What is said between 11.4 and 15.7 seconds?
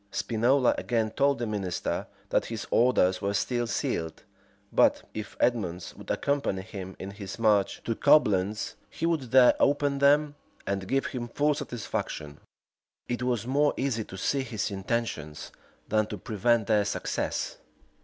satisfaction.[] It was more easy to see his intentions,